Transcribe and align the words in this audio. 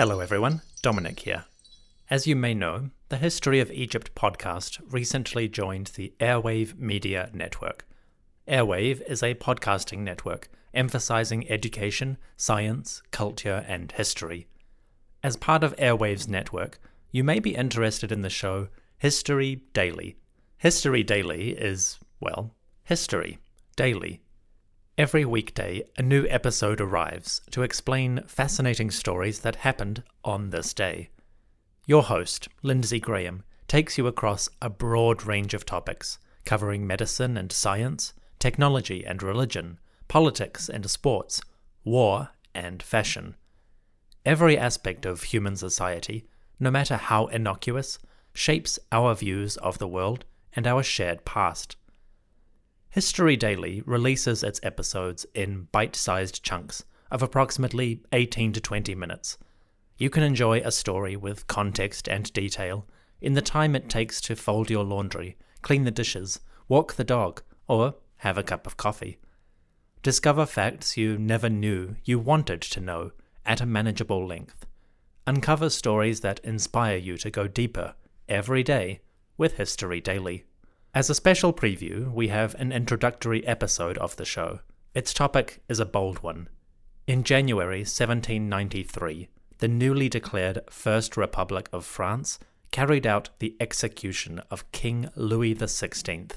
Hello, 0.00 0.20
everyone. 0.20 0.62
Dominic 0.80 1.18
here. 1.18 1.46
As 2.08 2.24
you 2.24 2.36
may 2.36 2.54
know, 2.54 2.90
the 3.08 3.16
History 3.16 3.58
of 3.58 3.72
Egypt 3.72 4.14
podcast 4.14 4.78
recently 4.92 5.48
joined 5.48 5.88
the 5.96 6.12
Airwave 6.20 6.78
Media 6.78 7.30
Network. 7.34 7.84
Airwave 8.46 9.02
is 9.10 9.24
a 9.24 9.34
podcasting 9.34 9.98
network 9.98 10.48
emphasizing 10.72 11.50
education, 11.50 12.16
science, 12.36 13.02
culture, 13.10 13.64
and 13.66 13.90
history. 13.90 14.46
As 15.24 15.36
part 15.36 15.64
of 15.64 15.74
Airwave's 15.78 16.28
network, 16.28 16.78
you 17.10 17.24
may 17.24 17.40
be 17.40 17.56
interested 17.56 18.12
in 18.12 18.22
the 18.22 18.30
show 18.30 18.68
History 18.98 19.62
Daily. 19.72 20.14
History 20.58 21.02
Daily 21.02 21.50
is, 21.58 21.98
well, 22.20 22.54
history 22.84 23.38
daily. 23.74 24.20
Every 24.98 25.24
weekday, 25.24 25.84
a 25.96 26.02
new 26.02 26.26
episode 26.28 26.80
arrives 26.80 27.40
to 27.52 27.62
explain 27.62 28.24
fascinating 28.26 28.90
stories 28.90 29.38
that 29.42 29.54
happened 29.54 30.02
on 30.24 30.50
this 30.50 30.74
day. 30.74 31.10
Your 31.86 32.02
host, 32.02 32.48
Lindsay 32.64 32.98
Graham, 32.98 33.44
takes 33.68 33.96
you 33.96 34.08
across 34.08 34.48
a 34.60 34.68
broad 34.68 35.24
range 35.24 35.54
of 35.54 35.64
topics, 35.64 36.18
covering 36.44 36.84
medicine 36.84 37.36
and 37.36 37.52
science, 37.52 38.12
technology 38.40 39.06
and 39.06 39.22
religion, 39.22 39.78
politics 40.08 40.68
and 40.68 40.90
sports, 40.90 41.42
war 41.84 42.30
and 42.52 42.82
fashion. 42.82 43.36
Every 44.26 44.58
aspect 44.58 45.06
of 45.06 45.22
human 45.22 45.54
society, 45.54 46.26
no 46.58 46.72
matter 46.72 46.96
how 46.96 47.28
innocuous, 47.28 48.00
shapes 48.34 48.80
our 48.90 49.14
views 49.14 49.58
of 49.58 49.78
the 49.78 49.86
world 49.86 50.24
and 50.56 50.66
our 50.66 50.82
shared 50.82 51.24
past. 51.24 51.76
History 52.90 53.36
Daily 53.36 53.82
releases 53.84 54.42
its 54.42 54.60
episodes 54.62 55.26
in 55.34 55.68
bite 55.72 55.94
sized 55.94 56.42
chunks 56.42 56.84
of 57.10 57.22
approximately 57.22 58.02
18 58.12 58.54
to 58.54 58.60
20 58.62 58.94
minutes. 58.94 59.36
You 59.98 60.08
can 60.08 60.22
enjoy 60.22 60.60
a 60.60 60.72
story 60.72 61.14
with 61.14 61.46
context 61.46 62.08
and 62.08 62.32
detail 62.32 62.86
in 63.20 63.34
the 63.34 63.42
time 63.42 63.76
it 63.76 63.90
takes 63.90 64.22
to 64.22 64.36
fold 64.36 64.70
your 64.70 64.84
laundry, 64.84 65.36
clean 65.60 65.84
the 65.84 65.90
dishes, 65.90 66.40
walk 66.66 66.94
the 66.94 67.04
dog, 67.04 67.42
or 67.66 67.96
have 68.18 68.38
a 68.38 68.42
cup 68.42 68.66
of 68.66 68.78
coffee. 68.78 69.18
Discover 70.02 70.46
facts 70.46 70.96
you 70.96 71.18
never 71.18 71.50
knew 71.50 71.96
you 72.04 72.18
wanted 72.18 72.62
to 72.62 72.80
know 72.80 73.10
at 73.44 73.60
a 73.60 73.66
manageable 73.66 74.26
length. 74.26 74.64
Uncover 75.26 75.68
stories 75.68 76.20
that 76.20 76.40
inspire 76.42 76.96
you 76.96 77.18
to 77.18 77.30
go 77.30 77.46
deeper 77.48 77.94
every 78.30 78.62
day 78.62 79.00
with 79.36 79.58
History 79.58 80.00
Daily. 80.00 80.44
As 80.94 81.10
a 81.10 81.14
special 81.14 81.52
preview, 81.52 82.10
we 82.10 82.28
have 82.28 82.54
an 82.54 82.72
introductory 82.72 83.46
episode 83.46 83.98
of 83.98 84.16
the 84.16 84.24
show. 84.24 84.60
Its 84.94 85.12
topic 85.12 85.62
is 85.68 85.80
a 85.80 85.84
bold 85.84 86.22
one. 86.22 86.48
In 87.06 87.24
January 87.24 87.80
1793, 87.80 89.28
the 89.58 89.68
newly 89.68 90.08
declared 90.08 90.62
First 90.70 91.16
Republic 91.16 91.68
of 91.74 91.84
France 91.84 92.38
carried 92.70 93.06
out 93.06 93.28
the 93.38 93.54
execution 93.60 94.40
of 94.50 94.70
King 94.72 95.10
Louis 95.14 95.54
XVI. 95.54 96.32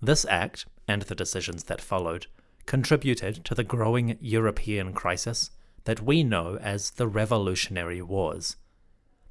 This 0.00 0.24
act, 0.26 0.66
and 0.86 1.02
the 1.02 1.16
decisions 1.16 1.64
that 1.64 1.80
followed, 1.80 2.28
contributed 2.66 3.44
to 3.44 3.56
the 3.56 3.64
growing 3.64 4.16
European 4.20 4.92
crisis 4.92 5.50
that 5.82 6.00
we 6.00 6.22
know 6.22 6.58
as 6.58 6.92
the 6.92 7.08
Revolutionary 7.08 8.00
Wars. 8.00 8.56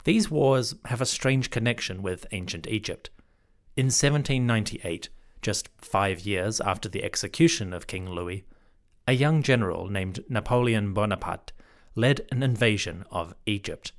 These 0.04 0.30
wars 0.30 0.76
have 0.86 1.00
a 1.00 1.06
strange 1.06 1.50
connection 1.50 2.02
with 2.02 2.28
ancient 2.32 2.68
Egypt. 2.68 3.10
In 3.76 3.86
1798, 3.86 5.10
just 5.42 5.68
five 5.80 6.20
years 6.20 6.62
after 6.62 6.88
the 6.88 7.04
execution 7.04 7.74
of 7.74 7.88
King 7.88 8.08
Louis, 8.08 8.46
a 9.08 9.14
young 9.14 9.42
general 9.42 9.90
named 9.90 10.24
Napoleon 10.30 10.94
Bonaparte 10.94 11.54
led 11.96 12.22
an 12.32 12.44
invasion 12.44 13.04
of 13.10 13.34
Egypt. 13.48 13.92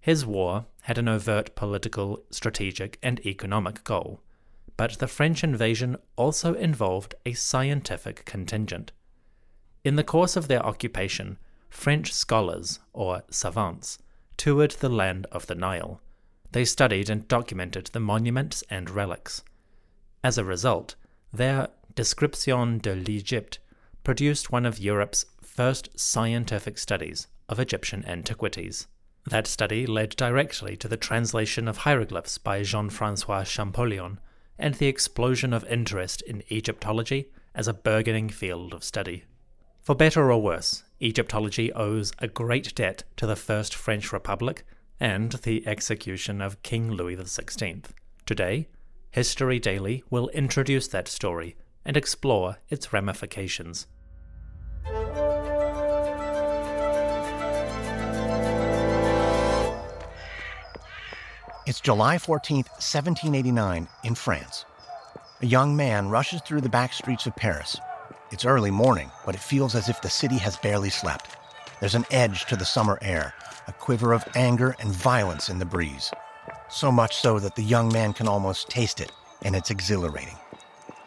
His 0.00 0.24
war 0.24 0.66
had 0.82 0.96
an 0.96 1.08
overt 1.08 1.56
political, 1.56 2.22
strategic, 2.30 3.00
and 3.02 3.18
economic 3.26 3.82
goal, 3.82 4.22
but 4.76 5.00
the 5.00 5.08
French 5.08 5.42
invasion 5.42 5.96
also 6.14 6.54
involved 6.54 7.16
a 7.26 7.32
scientific 7.32 8.24
contingent. 8.24 8.92
In 9.82 9.96
the 9.96 10.04
course 10.04 10.36
of 10.36 10.46
their 10.46 10.64
occupation, 10.64 11.36
French 11.68 12.12
scholars, 12.12 12.78
or 12.92 13.24
savants, 13.28 13.98
toured 14.36 14.72
the 14.78 14.88
land 14.88 15.26
of 15.32 15.48
the 15.48 15.56
Nile 15.56 16.00
they 16.52 16.64
studied 16.64 17.08
and 17.08 17.28
documented 17.28 17.86
the 17.86 18.00
monuments 18.00 18.64
and 18.70 18.90
relics. 18.90 19.42
As 20.22 20.38
a 20.38 20.44
result, 20.44 20.96
their 21.32 21.68
Description 21.94 22.78
de 22.78 22.94
l'Egypte 22.94 23.58
produced 24.04 24.50
one 24.50 24.64
of 24.64 24.78
Europe's 24.78 25.26
first 25.42 25.88
scientific 25.98 26.78
studies 26.78 27.26
of 27.48 27.58
Egyptian 27.58 28.04
antiquities. 28.06 28.86
That 29.26 29.46
study 29.46 29.86
led 29.86 30.10
directly 30.10 30.76
to 30.78 30.88
the 30.88 30.96
translation 30.96 31.68
of 31.68 31.78
hieroglyphs 31.78 32.38
by 32.38 32.62
Jean 32.62 32.88
Francois 32.90 33.44
Champollion 33.44 34.18
and 34.58 34.74
the 34.74 34.86
explosion 34.86 35.52
of 35.52 35.64
interest 35.64 36.22
in 36.22 36.42
Egyptology 36.50 37.30
as 37.54 37.68
a 37.68 37.74
burgeoning 37.74 38.28
field 38.28 38.72
of 38.72 38.84
study. 38.84 39.24
For 39.82 39.94
better 39.94 40.30
or 40.30 40.40
worse, 40.40 40.84
Egyptology 41.02 41.72
owes 41.72 42.12
a 42.18 42.28
great 42.28 42.74
debt 42.74 43.02
to 43.16 43.26
the 43.26 43.36
First 43.36 43.74
French 43.74 44.12
Republic 44.12 44.64
and 45.00 45.32
the 45.32 45.66
execution 45.66 46.42
of 46.42 46.62
King 46.62 46.90
Louis 46.90 47.16
XVI. 47.16 47.84
Today, 48.26 48.68
History 49.10 49.58
Daily 49.58 50.04
will 50.10 50.28
introduce 50.28 50.86
that 50.88 51.08
story 51.08 51.56
and 51.84 51.96
explore 51.96 52.58
its 52.68 52.92
ramifications. 52.92 53.86
It's 61.66 61.80
July 61.80 62.16
14th, 62.16 62.68
1789, 62.80 63.88
in 64.04 64.14
France. 64.14 64.64
A 65.40 65.46
young 65.46 65.74
man 65.76 66.08
rushes 66.08 66.42
through 66.42 66.60
the 66.60 66.68
back 66.68 66.92
streets 66.92 67.26
of 67.26 67.36
Paris. 67.36 67.78
It's 68.30 68.44
early 68.44 68.70
morning, 68.70 69.10
but 69.24 69.34
it 69.34 69.40
feels 69.40 69.74
as 69.74 69.88
if 69.88 70.02
the 70.02 70.10
city 70.10 70.36
has 70.38 70.56
barely 70.58 70.90
slept. 70.90 71.36
There's 71.80 71.94
an 71.94 72.06
edge 72.10 72.44
to 72.46 72.56
the 72.56 72.64
summer 72.64 72.98
air, 73.00 73.34
a 73.70 73.72
quiver 73.74 74.12
of 74.12 74.26
anger 74.34 74.74
and 74.80 74.90
violence 74.90 75.48
in 75.48 75.60
the 75.60 75.64
breeze. 75.64 76.10
So 76.68 76.90
much 76.90 77.14
so 77.14 77.38
that 77.38 77.54
the 77.54 77.62
young 77.62 77.92
man 77.92 78.12
can 78.12 78.26
almost 78.26 78.68
taste 78.68 79.00
it, 79.00 79.12
and 79.42 79.54
it's 79.54 79.70
exhilarating. 79.70 80.36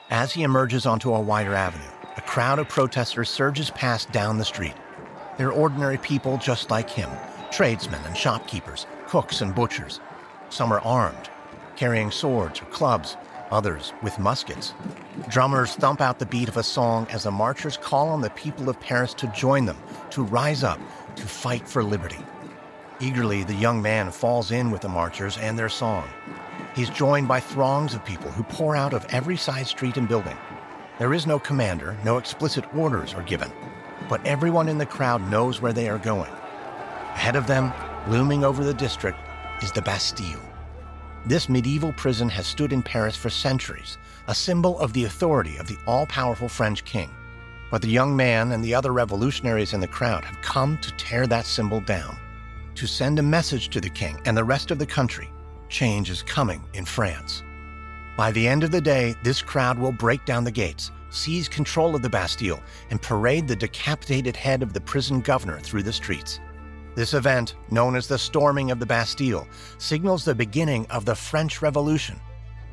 As 0.10 0.32
he 0.32 0.44
emerges 0.44 0.86
onto 0.86 1.14
a 1.14 1.20
wider 1.20 1.56
avenue, 1.56 1.92
a 2.16 2.22
crowd 2.22 2.60
of 2.60 2.70
protesters 2.70 3.30
surges 3.30 3.70
past 3.72 4.14
down 4.14 4.38
the 4.38 4.46
street. 4.46 4.76
They're 5.38 5.52
ordinary 5.52 5.98
people 5.98 6.38
just 6.38 6.72
like 6.72 6.90
him 6.90 7.10
tradesmen 7.52 8.02
and 8.06 8.18
shopkeepers, 8.18 8.88
cooks 9.08 9.42
and 9.42 9.54
butchers. 9.54 10.00
Some 10.50 10.72
are 10.72 10.80
armed, 10.80 11.30
carrying 11.76 12.12
swords 12.12 12.62
or 12.62 12.66
clubs, 12.66 13.18
others 13.52 13.92
with 14.02 14.18
muskets. 14.18 14.74
Drummers 15.30 15.76
thump 15.76 16.00
out 16.00 16.18
the 16.18 16.26
beat 16.26 16.48
of 16.48 16.58
a 16.58 16.64
song 16.64 17.08
as 17.12 17.24
the 17.24 17.32
marchers 17.32 17.78
call 17.78 18.08
on 18.08 18.22
the 18.22 18.30
people 18.32 18.70
of 18.70 18.80
Paris 18.80 19.14
to 19.16 19.28
join 19.28 19.66
them, 19.66 19.78
to 20.12 20.24
rise 20.24 20.64
up, 20.64 20.80
to 21.18 21.28
fight 21.28 21.68
for 21.68 21.84
liberty. 21.84 22.18
Eagerly, 23.04 23.44
the 23.44 23.54
young 23.54 23.82
man 23.82 24.12
falls 24.12 24.52
in 24.52 24.72
with 24.72 24.80
the 24.80 24.88
marchers 24.88 25.38
and 25.38 25.60
their 25.60 25.68
song. 25.68 26.08
He's 26.74 26.90
joined 26.90 27.28
by 27.28 27.42
throngs 27.42 27.94
of 27.94 28.06
people 28.06 28.32
who 28.32 28.44
pour 28.44 28.78
out 28.78 28.94
of 28.94 29.06
every 29.10 29.36
side 29.36 29.68
street 29.68 29.98
and 29.98 30.08
building. 30.08 30.38
There 31.00 31.14
is 31.14 31.28
no 31.28 31.38
commander, 31.38 31.98
no 32.06 32.18
explicit 32.18 32.64
orders 32.74 33.14
are 33.14 33.24
given, 33.24 33.52
but 34.08 34.26
everyone 34.26 34.70
in 34.70 34.78
the 34.78 34.86
crowd 34.86 35.22
knows 35.30 35.60
where 35.60 35.74
they 35.74 35.90
are 35.90 35.98
going. 35.98 36.32
Ahead 37.12 37.36
of 37.36 37.46
them, 37.46 37.74
looming 38.08 38.46
over 38.46 38.64
the 38.64 38.74
district, 38.74 39.20
is 39.62 39.74
the 39.74 39.82
Bastille. 39.82 40.40
This 41.26 41.50
medieval 41.50 41.92
prison 41.92 42.30
has 42.30 42.48
stood 42.48 42.72
in 42.72 42.82
Paris 42.82 43.18
for 43.18 43.30
centuries, 43.30 43.98
a 44.30 44.36
symbol 44.36 44.80
of 44.80 44.94
the 44.94 45.04
authority 45.04 45.58
of 45.58 45.68
the 45.68 45.78
all 45.88 46.06
powerful 46.06 46.48
French 46.48 46.86
king. 46.86 47.10
But 47.70 47.82
the 47.82 47.90
young 47.90 48.16
man 48.16 48.54
and 48.54 48.64
the 48.64 48.74
other 48.74 48.94
revolutionaries 48.94 49.74
in 49.74 49.82
the 49.82 49.88
crowd 49.88 50.24
have 50.24 50.42
come 50.42 50.78
to 50.78 50.92
tear 50.92 51.28
that 51.28 51.46
symbol 51.46 51.82
down 51.82 52.18
to 52.76 52.88
send 52.88 53.20
a 53.20 53.24
message 53.24 53.70
to 53.70 53.82
the 53.82 53.90
king 53.90 54.20
and 54.26 54.36
the 54.36 54.44
rest 54.44 54.72
of 54.72 54.80
the 54.80 54.86
country 54.86 55.30
change 55.70 56.10
is 56.10 56.22
coming 56.22 56.64
in 56.74 56.86
France. 56.86 57.44
By 58.16 58.32
the 58.32 58.48
end 58.48 58.64
of 58.64 58.72
the 58.72 58.82
day, 58.82 59.16
this 59.24 59.42
crowd 59.42 59.80
will 59.80 59.92
break 59.92 60.24
down 60.26 60.44
the 60.44 60.52
gates, 60.52 60.92
seize 61.10 61.50
control 61.50 61.96
of 61.96 62.02
the 62.02 62.10
Bastille, 62.10 62.62
and 62.92 63.02
parade 63.02 63.48
the 63.48 63.56
decapitated 63.56 64.36
head 64.36 64.62
of 64.62 64.74
the 64.74 64.82
prison 64.82 65.20
governor 65.20 65.60
through 65.60 65.84
the 65.84 65.92
streets. 65.92 66.40
This 66.96 67.16
event, 67.16 67.56
known 67.72 67.96
as 67.96 68.08
the 68.08 68.20
storming 68.20 68.70
of 68.70 68.80
the 68.80 68.86
Bastille, 68.86 69.48
signals 69.80 70.24
the 70.24 70.36
beginning 70.36 70.86
of 70.92 71.06
the 71.06 71.16
French 71.16 71.62
Revolution 71.62 72.20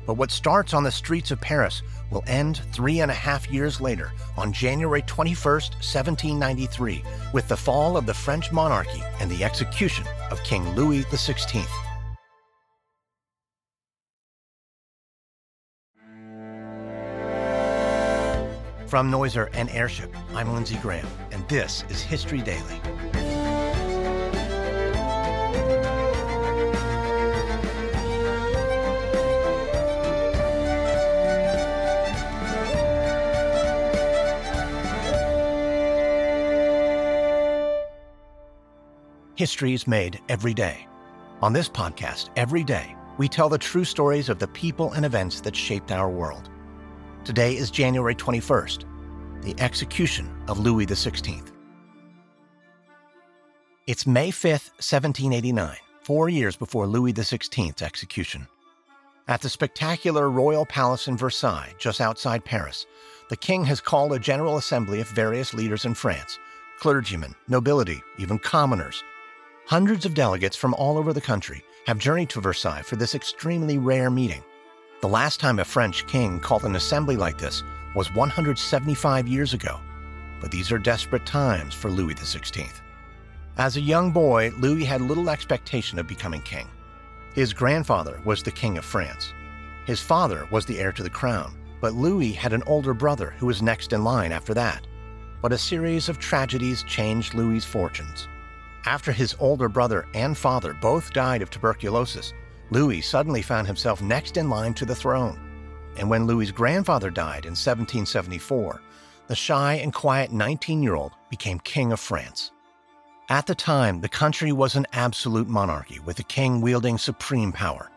but 0.05 0.15
what 0.15 0.31
starts 0.31 0.73
on 0.73 0.83
the 0.83 0.91
streets 0.91 1.31
of 1.31 1.39
Paris 1.41 1.81
will 2.09 2.23
end 2.27 2.61
three 2.73 2.99
and 2.99 3.11
a 3.11 3.15
half 3.15 3.49
years 3.49 3.79
later, 3.79 4.11
on 4.37 4.51
January 4.51 5.01
21st, 5.03 5.73
1793, 5.81 7.03
with 7.33 7.47
the 7.47 7.57
fall 7.57 7.97
of 7.97 8.05
the 8.05 8.13
French 8.13 8.51
monarchy 8.51 9.03
and 9.19 9.29
the 9.29 9.43
execution 9.43 10.05
of 10.29 10.43
King 10.43 10.67
Louis 10.75 11.03
XVI. 11.05 11.65
From 18.87 19.09
Noiser 19.09 19.49
and 19.53 19.69
Airship, 19.69 20.13
I'm 20.35 20.53
Lindsay 20.53 20.75
Graham, 20.81 21.07
and 21.31 21.47
this 21.47 21.85
is 21.89 22.01
History 22.01 22.41
Daily. 22.41 23.30
History 39.41 39.73
is 39.73 39.87
made 39.87 40.19
every 40.29 40.53
day. 40.53 40.85
On 41.41 41.51
this 41.51 41.67
podcast, 41.67 42.29
every 42.35 42.63
day, 42.63 42.95
we 43.17 43.27
tell 43.27 43.49
the 43.49 43.57
true 43.57 43.83
stories 43.83 44.29
of 44.29 44.37
the 44.37 44.47
people 44.47 44.91
and 44.91 45.03
events 45.03 45.41
that 45.41 45.55
shaped 45.55 45.91
our 45.91 46.11
world. 46.11 46.51
Today 47.23 47.57
is 47.57 47.71
January 47.71 48.13
21st, 48.13 48.83
the 49.41 49.59
execution 49.59 50.29
of 50.47 50.59
Louis 50.59 50.85
XVI. 50.85 51.41
It's 53.87 54.05
May 54.05 54.29
5th, 54.29 54.69
1789, 54.77 55.75
four 56.03 56.29
years 56.29 56.55
before 56.55 56.85
Louis 56.85 57.11
XVI's 57.11 57.81
execution. 57.81 58.47
At 59.27 59.41
the 59.41 59.49
spectacular 59.49 60.29
royal 60.29 60.67
palace 60.67 61.07
in 61.07 61.17
Versailles, 61.17 61.73
just 61.79 61.99
outside 61.99 62.45
Paris, 62.45 62.85
the 63.29 63.37
king 63.37 63.65
has 63.65 63.81
called 63.81 64.13
a 64.13 64.19
general 64.19 64.57
assembly 64.57 65.01
of 65.01 65.07
various 65.07 65.51
leaders 65.55 65.85
in 65.85 65.95
France 65.95 66.37
clergymen, 66.81 67.35
nobility, 67.47 68.01
even 68.17 68.39
commoners. 68.39 69.03
Hundreds 69.71 70.05
of 70.05 70.13
delegates 70.13 70.57
from 70.57 70.73
all 70.73 70.97
over 70.97 71.13
the 71.13 71.21
country 71.21 71.63
have 71.87 71.97
journeyed 71.97 72.29
to 72.29 72.41
Versailles 72.41 72.81
for 72.81 72.97
this 72.97 73.15
extremely 73.15 73.77
rare 73.77 74.09
meeting. 74.09 74.43
The 74.99 75.07
last 75.07 75.39
time 75.39 75.59
a 75.59 75.63
French 75.63 76.05
king 76.07 76.41
called 76.41 76.65
an 76.65 76.75
assembly 76.75 77.15
like 77.15 77.37
this 77.37 77.63
was 77.95 78.13
175 78.13 79.29
years 79.29 79.53
ago. 79.53 79.79
But 80.41 80.51
these 80.51 80.73
are 80.73 80.77
desperate 80.77 81.25
times 81.25 81.73
for 81.73 81.89
Louis 81.89 82.15
XVI. 82.15 82.69
As 83.57 83.77
a 83.77 83.81
young 83.81 84.11
boy, 84.11 84.51
Louis 84.57 84.83
had 84.83 84.99
little 84.99 85.29
expectation 85.29 85.99
of 85.99 86.05
becoming 86.05 86.41
king. 86.41 86.67
His 87.33 87.53
grandfather 87.53 88.19
was 88.25 88.43
the 88.43 88.51
King 88.51 88.77
of 88.77 88.83
France. 88.83 89.31
His 89.85 90.01
father 90.01 90.49
was 90.51 90.65
the 90.65 90.79
heir 90.79 90.91
to 90.91 91.01
the 91.01 91.09
crown, 91.09 91.57
but 91.79 91.93
Louis 91.93 92.33
had 92.33 92.51
an 92.51 92.63
older 92.67 92.93
brother 92.93 93.35
who 93.37 93.45
was 93.45 93.61
next 93.61 93.93
in 93.93 94.03
line 94.03 94.33
after 94.33 94.53
that. 94.53 94.85
But 95.41 95.53
a 95.53 95.57
series 95.57 96.09
of 96.09 96.19
tragedies 96.19 96.83
changed 96.83 97.33
Louis's 97.33 97.63
fortunes. 97.63 98.27
After 98.85 99.11
his 99.11 99.35
older 99.39 99.69
brother 99.69 100.07
and 100.15 100.35
father 100.35 100.73
both 100.73 101.13
died 101.13 101.41
of 101.41 101.51
tuberculosis, 101.51 102.33
Louis 102.71 103.01
suddenly 103.01 103.41
found 103.41 103.67
himself 103.67 104.01
next 104.01 104.37
in 104.37 104.49
line 104.49 104.73
to 104.75 104.85
the 104.85 104.95
throne. 104.95 105.39
And 105.97 106.09
when 106.09 106.25
Louis's 106.25 106.51
grandfather 106.51 107.11
died 107.11 107.45
in 107.45 107.51
1774, 107.51 108.81
the 109.27 109.35
shy 109.35 109.75
and 109.75 109.93
quiet 109.93 110.31
19 110.31 110.81
year 110.81 110.95
old 110.95 111.11
became 111.29 111.59
King 111.59 111.91
of 111.91 111.99
France. 111.99 112.51
At 113.29 113.45
the 113.45 113.55
time, 113.55 114.01
the 114.01 114.09
country 114.09 114.51
was 114.51 114.75
an 114.75 114.87
absolute 114.93 115.47
monarchy 115.47 115.99
with 115.99 116.17
the 116.17 116.23
king 116.23 116.59
wielding 116.59 116.97
supreme 116.97 117.51
power. 117.51 117.89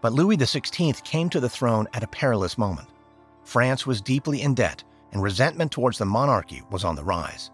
But 0.00 0.12
Louis 0.12 0.36
XVI 0.36 1.04
came 1.04 1.28
to 1.30 1.40
the 1.40 1.48
throne 1.48 1.86
at 1.92 2.02
a 2.02 2.08
perilous 2.08 2.56
moment. 2.56 2.88
France 3.44 3.86
was 3.86 4.00
deeply 4.00 4.42
in 4.42 4.54
debt, 4.54 4.82
and 5.12 5.22
resentment 5.22 5.70
towards 5.70 5.98
the 5.98 6.04
monarchy 6.04 6.62
was 6.70 6.84
on 6.84 6.96
the 6.96 7.04
rise. 7.04 7.50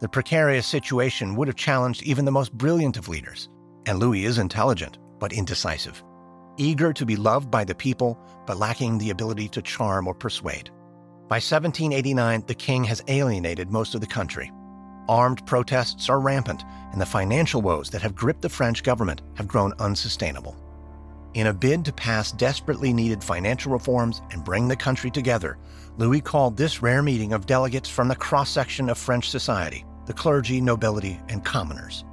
The 0.00 0.08
precarious 0.08 0.66
situation 0.66 1.36
would 1.36 1.48
have 1.48 1.56
challenged 1.56 2.02
even 2.02 2.24
the 2.24 2.30
most 2.30 2.52
brilliant 2.52 2.96
of 2.96 3.08
leaders, 3.08 3.48
and 3.86 3.98
Louis 3.98 4.24
is 4.24 4.38
intelligent, 4.38 4.98
but 5.18 5.32
indecisive, 5.32 6.02
eager 6.56 6.92
to 6.92 7.06
be 7.06 7.16
loved 7.16 7.50
by 7.50 7.64
the 7.64 7.74
people, 7.74 8.18
but 8.46 8.58
lacking 8.58 8.98
the 8.98 9.10
ability 9.10 9.48
to 9.48 9.62
charm 9.62 10.06
or 10.06 10.14
persuade. 10.14 10.70
By 11.28 11.36
1789, 11.36 12.44
the 12.46 12.54
king 12.54 12.84
has 12.84 13.02
alienated 13.08 13.70
most 13.70 13.94
of 13.94 14.00
the 14.00 14.06
country, 14.06 14.52
Armed 15.08 15.46
protests 15.46 16.08
are 16.08 16.20
rampant, 16.20 16.64
and 16.90 17.00
the 17.00 17.06
financial 17.06 17.62
woes 17.62 17.90
that 17.90 18.02
have 18.02 18.16
gripped 18.16 18.42
the 18.42 18.48
French 18.48 18.82
government 18.82 19.22
have 19.34 19.46
grown 19.46 19.72
unsustainable. 19.78 20.56
In 21.34 21.46
a 21.46 21.52
bid 21.52 21.84
to 21.84 21.92
pass 21.92 22.32
desperately 22.32 22.92
needed 22.92 23.22
financial 23.22 23.70
reforms 23.70 24.22
and 24.30 24.44
bring 24.44 24.66
the 24.66 24.76
country 24.76 25.10
together, 25.10 25.58
Louis 25.98 26.20
called 26.20 26.56
this 26.56 26.82
rare 26.82 27.02
meeting 27.02 27.32
of 27.32 27.46
delegates 27.46 27.88
from 27.88 28.08
the 28.08 28.16
cross 28.16 28.50
section 28.50 28.90
of 28.90 28.98
French 28.98 29.30
society 29.30 29.84
the 30.04 30.12
clergy, 30.12 30.60
nobility, 30.60 31.20
and 31.28 31.44
commoners. 31.44 32.04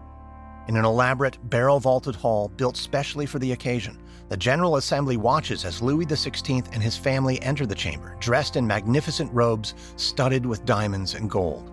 In 0.68 0.78
an 0.78 0.86
elaborate, 0.86 1.38
barrel 1.50 1.80
vaulted 1.80 2.16
hall 2.16 2.48
built 2.48 2.76
specially 2.76 3.28
for 3.28 3.38
the 3.38 3.52
occasion, 3.52 4.00
the 4.30 4.38
General 4.38 4.78
Assembly 4.78 5.16
watches 5.16 5.64
as 5.64 5.82
Louis 5.82 6.08
XVI 6.08 6.68
and 6.74 6.82
his 6.82 6.98
family 6.98 7.40
enter 7.44 7.68
the 7.68 7.76
chamber, 7.76 8.16
dressed 8.20 8.56
in 8.56 8.66
magnificent 8.66 9.32
robes 9.32 9.76
studded 9.96 10.44
with 10.44 10.66
diamonds 10.66 11.14
and 11.14 11.30
gold. 11.30 11.72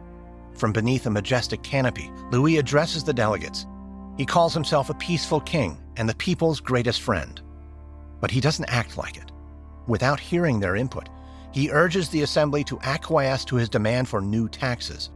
From 0.55 0.73
beneath 0.73 1.07
a 1.07 1.11
majestic 1.11 1.62
canopy, 1.62 2.11
Louis 2.31 2.59
addresses 2.59 3.03
the 3.03 3.15
delegates. 3.15 3.67
He 4.19 4.27
calls 4.27 4.53
himself 4.53 4.91
a 4.91 4.95
peaceful 4.95 5.41
king 5.41 5.79
and 5.97 6.07
the 6.07 6.15
people's 6.17 6.61
greatest 6.61 7.01
friend. 7.01 7.41
But 8.21 8.31
he 8.31 8.43
doesn't 8.43 8.69
act 8.69 8.99
like 8.99 9.17
it. 9.17 9.33
Without 9.87 10.21
hearing 10.21 10.61
their 10.61 10.77
input, 10.77 11.09
he 11.52 11.70
urges 11.70 12.08
the 12.08 12.23
assembly 12.23 12.64
to 12.64 12.79
acquiesce 12.81 13.44
to 13.47 13.56
his 13.56 13.69
demand 13.69 14.08
for 14.08 14.20
new 14.20 14.49
taxes. 14.49 15.11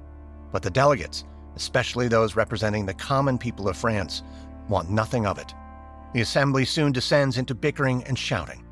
But 0.53 0.63
the 0.63 0.71
delegates, 0.71 1.25
especially 1.57 2.09
those 2.09 2.37
representing 2.37 2.87
the 2.87 2.95
common 2.95 3.39
people 3.39 3.69
of 3.69 3.77
France, 3.77 4.23
want 4.69 4.91
nothing 4.91 5.27
of 5.27 5.39
it. 5.39 5.55
The 6.13 6.21
assembly 6.21 6.65
soon 6.65 6.93
descends 6.93 7.39
into 7.39 7.55
bickering 7.55 8.05
and 8.05 8.19
shouting. 8.19 8.65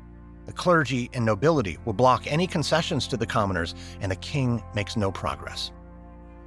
The 0.45 0.53
clergy 0.53 1.09
and 1.13 1.25
nobility 1.25 1.77
will 1.85 1.93
block 1.93 2.23
any 2.27 2.47
concessions 2.47 3.07
to 3.07 3.17
the 3.17 3.25
commoners, 3.25 3.75
and 4.01 4.11
the 4.11 4.17
king 4.17 4.61
makes 4.75 4.97
no 4.97 5.11
progress. 5.11 5.71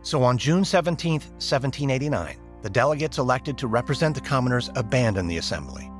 So 0.02 0.22
on 0.22 0.38
June 0.38 0.64
17, 0.64 1.12
1789, 1.12 2.36
the 2.62 2.70
delegates 2.70 3.18
elected 3.18 3.56
to 3.58 3.66
represent 3.68 4.14
the 4.14 4.20
commoners 4.20 4.70
abandoned 4.74 5.30
the 5.30 5.38
assembly. 5.38 5.90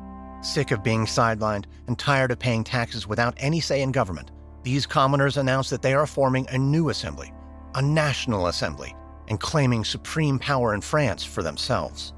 Sick 0.42 0.70
of 0.70 0.82
being 0.82 1.06
sidelined 1.06 1.64
and 1.86 1.98
tired 1.98 2.30
of 2.30 2.38
paying 2.38 2.64
taxes 2.64 3.06
without 3.06 3.34
any 3.38 3.60
say 3.60 3.82
in 3.82 3.92
government, 3.92 4.30
these 4.66 4.84
commoners 4.84 5.36
announced 5.36 5.70
that 5.70 5.80
they 5.80 5.94
are 5.94 6.08
forming 6.08 6.44
a 6.48 6.58
new 6.58 6.88
assembly, 6.88 7.32
a 7.76 7.80
national 7.80 8.48
assembly, 8.48 8.96
and 9.28 9.38
claiming 9.38 9.84
supreme 9.84 10.40
power 10.40 10.74
in 10.74 10.80
France 10.80 11.22
for 11.22 11.44
themselves. 11.44 12.14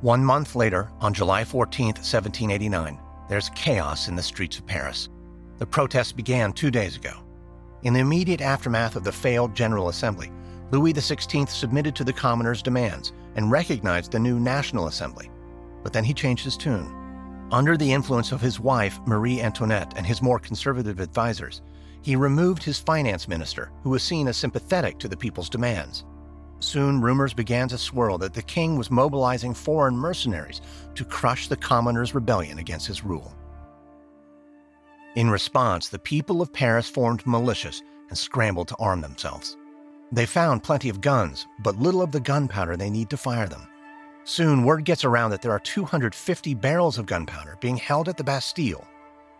One 0.00 0.24
month 0.24 0.56
later, 0.56 0.90
on 1.00 1.14
July 1.14 1.44
14, 1.44 1.86
1789, 1.86 2.98
there's 3.28 3.50
chaos 3.50 4.08
in 4.08 4.16
the 4.16 4.22
streets 4.22 4.58
of 4.58 4.66
Paris. 4.66 5.10
The 5.58 5.66
protests 5.66 6.10
began 6.10 6.52
two 6.52 6.72
days 6.72 6.96
ago. 6.96 7.22
In 7.84 7.92
the 7.92 8.00
immediate 8.00 8.40
aftermath 8.40 8.96
of 8.96 9.04
the 9.04 9.12
failed 9.12 9.54
General 9.54 9.90
Assembly, 9.90 10.32
Louis 10.72 10.92
XVI 10.92 11.48
submitted 11.48 11.94
to 11.94 12.02
the 12.02 12.12
commoners' 12.12 12.64
demands 12.64 13.12
and 13.36 13.48
recognized 13.48 14.10
the 14.10 14.18
new 14.18 14.40
National 14.40 14.88
Assembly. 14.88 15.30
But 15.84 15.92
then 15.92 16.02
he 16.02 16.14
changed 16.14 16.42
his 16.42 16.56
tune. 16.56 16.92
Under 17.52 17.76
the 17.76 17.92
influence 17.92 18.30
of 18.30 18.40
his 18.40 18.60
wife, 18.60 19.00
Marie 19.06 19.40
Antoinette, 19.40 19.94
and 19.96 20.06
his 20.06 20.22
more 20.22 20.38
conservative 20.38 21.00
advisers, 21.00 21.62
he 22.00 22.14
removed 22.14 22.62
his 22.62 22.78
finance 22.78 23.26
minister, 23.26 23.72
who 23.82 23.90
was 23.90 24.04
seen 24.04 24.28
as 24.28 24.36
sympathetic 24.36 24.98
to 24.98 25.08
the 25.08 25.16
people's 25.16 25.50
demands. 25.50 26.04
Soon, 26.60 27.00
rumors 27.00 27.34
began 27.34 27.66
to 27.68 27.78
swirl 27.78 28.18
that 28.18 28.34
the 28.34 28.42
king 28.42 28.76
was 28.76 28.90
mobilizing 28.90 29.52
foreign 29.52 29.96
mercenaries 29.96 30.60
to 30.94 31.04
crush 31.04 31.48
the 31.48 31.56
commoners' 31.56 32.14
rebellion 32.14 32.58
against 32.58 32.86
his 32.86 33.02
rule. 33.02 33.34
In 35.16 35.28
response, 35.28 35.88
the 35.88 35.98
people 35.98 36.40
of 36.40 36.52
Paris 36.52 36.88
formed 36.88 37.24
militias 37.24 37.82
and 38.10 38.16
scrambled 38.16 38.68
to 38.68 38.76
arm 38.78 39.00
themselves. 39.00 39.56
They 40.12 40.26
found 40.26 40.62
plenty 40.62 40.88
of 40.88 41.00
guns, 41.00 41.46
but 41.58 41.76
little 41.76 42.02
of 42.02 42.12
the 42.12 42.20
gunpowder 42.20 42.76
they 42.76 42.90
need 42.90 43.10
to 43.10 43.16
fire 43.16 43.48
them. 43.48 43.66
Soon, 44.30 44.62
word 44.62 44.84
gets 44.84 45.04
around 45.04 45.32
that 45.32 45.42
there 45.42 45.50
are 45.50 45.58
250 45.58 46.54
barrels 46.54 46.98
of 46.98 47.06
gunpowder 47.06 47.58
being 47.58 47.76
held 47.76 48.08
at 48.08 48.16
the 48.16 48.22
Bastille. 48.22 48.86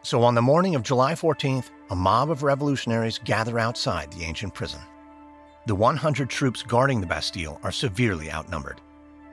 So, 0.02 0.24
on 0.24 0.34
the 0.34 0.42
morning 0.42 0.74
of 0.74 0.82
July 0.82 1.12
14th, 1.12 1.70
a 1.90 1.94
mob 1.94 2.28
of 2.28 2.42
revolutionaries 2.42 3.20
gather 3.22 3.60
outside 3.60 4.12
the 4.12 4.24
ancient 4.24 4.52
prison. 4.52 4.80
The 5.66 5.76
100 5.76 6.28
troops 6.28 6.64
guarding 6.64 7.00
the 7.00 7.06
Bastille 7.06 7.60
are 7.62 7.70
severely 7.70 8.32
outnumbered. 8.32 8.80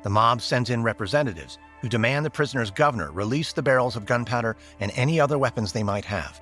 The 0.03 0.11
mob 0.11 0.43
sends 0.43 0.69
in 0.69 0.83
representatives 0.83 1.57
who 1.81 1.89
demand 1.89 2.23
the 2.23 2.29
prisoner's 2.29 2.69
governor 2.69 3.09
release 3.09 3.51
the 3.51 3.63
barrels 3.63 3.95
of 3.95 4.05
gunpowder 4.05 4.57
and 4.79 4.91
any 4.93 5.19
other 5.19 5.39
weapons 5.39 5.71
they 5.71 5.81
might 5.81 6.05
have. 6.05 6.39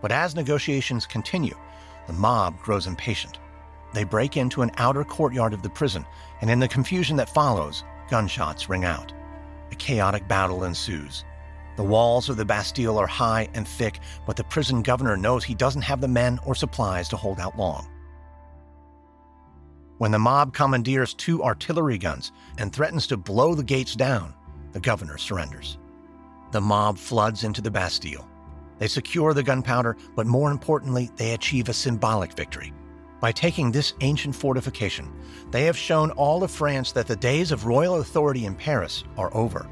But 0.00 0.12
as 0.12 0.36
negotiations 0.36 1.04
continue, 1.04 1.56
the 2.06 2.12
mob 2.12 2.60
grows 2.60 2.86
impatient. 2.86 3.40
They 3.92 4.04
break 4.04 4.36
into 4.36 4.62
an 4.62 4.70
outer 4.76 5.02
courtyard 5.02 5.52
of 5.52 5.62
the 5.62 5.68
prison, 5.68 6.06
and 6.40 6.48
in 6.48 6.60
the 6.60 6.68
confusion 6.68 7.16
that 7.16 7.28
follows, 7.28 7.82
gunshots 8.12 8.68
ring 8.68 8.84
out. 8.84 9.10
A 9.70 9.74
chaotic 9.74 10.28
battle 10.28 10.64
ensues. 10.64 11.24
The 11.78 11.82
walls 11.82 12.28
of 12.28 12.36
the 12.36 12.44
Bastille 12.44 12.98
are 12.98 13.06
high 13.06 13.48
and 13.54 13.66
thick, 13.66 14.00
but 14.26 14.36
the 14.36 14.44
prison 14.44 14.82
governor 14.82 15.16
knows 15.16 15.44
he 15.44 15.54
doesn't 15.54 15.80
have 15.80 16.02
the 16.02 16.08
men 16.08 16.38
or 16.44 16.54
supplies 16.54 17.08
to 17.08 17.16
hold 17.16 17.40
out 17.40 17.56
long. 17.56 17.88
When 19.96 20.10
the 20.10 20.18
mob 20.18 20.52
commandeers 20.52 21.14
two 21.14 21.42
artillery 21.42 21.96
guns 21.96 22.32
and 22.58 22.70
threatens 22.70 23.06
to 23.06 23.16
blow 23.16 23.54
the 23.54 23.64
gates 23.64 23.96
down, 23.96 24.34
the 24.72 24.80
governor 24.80 25.16
surrenders. 25.16 25.78
The 26.50 26.60
mob 26.60 26.98
floods 26.98 27.44
into 27.44 27.62
the 27.62 27.70
Bastille. 27.70 28.28
They 28.78 28.88
secure 28.88 29.32
the 29.32 29.42
gunpowder, 29.42 29.96
but 30.14 30.26
more 30.26 30.50
importantly, 30.50 31.10
they 31.16 31.32
achieve 31.32 31.70
a 31.70 31.72
symbolic 31.72 32.34
victory 32.34 32.74
by 33.22 33.30
taking 33.30 33.70
this 33.70 33.94
ancient 34.00 34.34
fortification, 34.34 35.08
they 35.52 35.62
have 35.62 35.78
shown 35.78 36.10
all 36.10 36.42
of 36.42 36.50
France 36.50 36.90
that 36.90 37.06
the 37.06 37.14
days 37.14 37.52
of 37.52 37.66
royal 37.66 38.00
authority 38.00 38.46
in 38.46 38.54
Paris 38.56 39.04
are 39.16 39.32
over. 39.32 39.68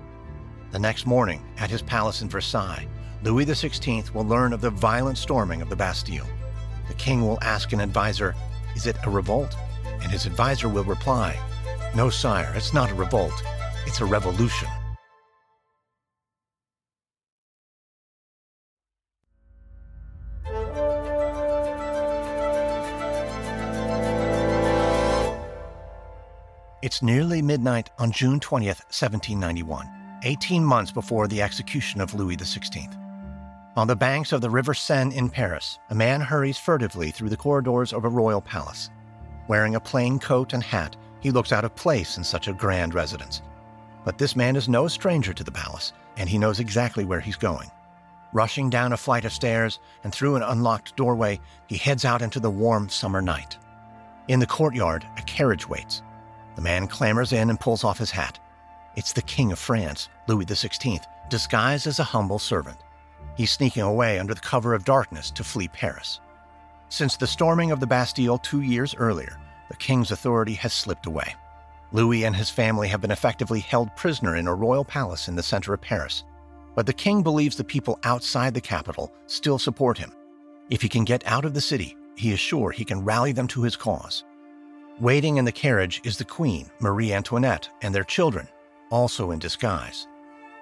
The 0.71 0.79
next 0.79 1.05
morning, 1.05 1.43
at 1.59 1.69
his 1.69 1.83
palace 1.83 2.23
in 2.23 2.29
Versailles, 2.29 2.87
Louis 3.25 3.45
XVI 3.45 4.15
will 4.15 4.25
learn 4.25 4.53
of 4.53 4.61
the 4.61 4.71
violent 4.71 5.19
storming 5.19 5.63
of 5.63 5.69
the 5.69 5.75
Bastille. 5.75 6.29
The 6.87 6.95
king 6.95 7.23
will 7.23 7.43
ask 7.43 7.73
an 7.73 7.81
advisor, 7.81 8.37
Is 8.77 8.87
it 8.87 8.97
a 9.05 9.11
revolt? 9.11 9.57
And 10.01 10.13
his 10.13 10.27
advisor 10.27 10.69
will 10.69 10.85
reply, 10.85 11.37
No, 11.97 12.09
sire, 12.09 12.53
it's 12.55 12.73
not 12.73 12.93
a 12.93 12.95
revolt. 12.95 13.35
it's 13.85 14.01
a 14.01 14.05
revolution. 14.05 14.69
It's 26.91 27.03
nearly 27.03 27.41
midnight 27.41 27.89
on 28.01 28.11
June 28.11 28.41
20th, 28.41 28.83
1791, 28.91 29.89
18 30.25 30.65
months 30.65 30.91
before 30.91 31.29
the 31.29 31.41
execution 31.41 32.01
of 32.01 32.15
Louis 32.15 32.37
XVI. 32.37 32.93
On 33.77 33.87
the 33.87 33.95
banks 33.95 34.33
of 34.33 34.41
the 34.41 34.51
River 34.51 34.75
Seine 34.75 35.15
in 35.15 35.31
Paris, 35.31 35.79
a 35.91 35.95
man 35.95 36.21
hurries 36.21 36.59
furtively 36.59 37.13
through 37.13 37.29
the 37.29 37.37
corridors 37.37 37.93
of 37.93 38.05
a 38.05 38.09
royal 38.09 38.41
palace. 38.41 38.91
Wearing 39.47 39.77
a 39.77 39.81
plain 39.81 40.19
coat 40.19 40.53
and 40.53 40.65
hat, 40.65 40.97
he 41.21 41.31
looks 41.31 41.53
out 41.53 41.65
of 41.65 41.77
place 41.77 42.17
in 42.17 42.25
such 42.25 42.49
a 42.49 42.53
grand 42.53 42.93
residence. 42.93 43.41
But 44.05 44.19
this 44.19 44.35
man 44.35 44.57
is 44.57 44.69
no 44.69 44.89
stranger 44.89 45.33
to 45.33 45.45
the 45.45 45.53
palace, 45.53 45.93
and 46.17 46.29
he 46.29 46.39
knows 46.39 46.59
exactly 46.59 47.05
where 47.05 47.21
he's 47.21 47.37
going. 47.37 47.71
Rushing 48.33 48.69
down 48.69 48.93
a 48.93 48.97
flight 48.97 49.25
of 49.25 49.33
stairs 49.33 49.79
and 50.03 50.13
through 50.13 50.35
an 50.35 50.43
unlocked 50.43 50.97
doorway, 50.97 51.39
he 51.69 51.77
heads 51.77 52.05
out 52.05 52.21
into 52.21 52.41
the 52.41 52.51
warm 52.51 52.89
summer 52.89 53.23
night. 53.23 53.59
In 54.27 54.41
the 54.41 54.47
courtyard, 54.47 55.07
a 55.17 55.23
carriage 55.23 55.69
waits. 55.69 56.03
The 56.61 56.65
man 56.65 56.89
clambers 56.89 57.33
in 57.33 57.49
and 57.49 57.59
pulls 57.59 57.85
off 57.85 57.97
his 57.97 58.11
hat. 58.11 58.39
It's 58.95 59.15
the 59.15 59.23
King 59.23 59.51
of 59.51 59.59
France, 59.59 60.11
Louis 60.29 60.45
XVI, 60.45 61.03
disguised 61.31 61.87
as 61.87 61.99
a 61.99 62.05
humble 62.05 62.39
servant. 62.39 62.77
He's 63.35 63.51
sneaking 63.51 63.85
away 63.85 64.19
under 64.19 64.35
the 64.35 64.43
cover 64.43 64.75
of 64.75 64.85
darkness 64.85 65.31
to 65.31 65.43
flee 65.43 65.69
Paris. 65.69 66.21
Since 66.91 67.17
the 67.17 67.27
storming 67.27 67.71
of 67.71 67.81
the 67.81 67.87
Bastille 67.87 68.37
two 68.37 68.61
years 68.61 68.95
earlier, 68.97 69.39
the 69.71 69.77
king's 69.77 70.11
authority 70.11 70.53
has 70.53 70.75
slipped 70.75 71.07
away. 71.07 71.35
Louis 71.93 72.27
and 72.27 72.37
his 72.37 72.51
family 72.51 72.89
have 72.89 73.01
been 73.01 73.11
effectively 73.11 73.61
held 73.61 73.97
prisoner 73.97 74.37
in 74.37 74.47
a 74.47 74.55
royal 74.55 74.85
palace 74.85 75.29
in 75.29 75.37
the 75.37 75.43
center 75.43 75.73
of 75.73 75.81
Paris. 75.81 76.25
But 76.75 76.85
the 76.85 76.93
king 76.93 77.23
believes 77.23 77.57
the 77.57 77.65
people 77.65 77.99
outside 78.05 78.53
the 78.53 78.61
capital 78.61 79.11
still 79.29 79.59
support 79.59 79.97
him. 79.97 80.13
If 80.69 80.83
he 80.83 80.91
can 80.91 81.05
get 81.07 81.27
out 81.27 81.47
of 81.47 81.55
the 81.55 81.61
city, 81.63 81.97
he 82.17 82.33
is 82.33 82.39
sure 82.39 82.71
he 82.71 82.85
can 82.85 83.03
rally 83.03 83.33
them 83.33 83.49
to 83.49 83.63
his 83.63 83.77
cause. 83.77 84.25
Waiting 85.01 85.39
in 85.39 85.47
the 85.47 85.53
carriage 85.53 86.03
is 86.05 86.19
the 86.19 86.27
Queen, 86.27 86.71
Marie 86.79 87.15
Antoinette, 87.15 87.71
and 87.81 87.95
their 87.95 88.05
children, 88.05 88.47
also 88.91 89.31
in 89.31 89.39
disguise. 89.39 90.07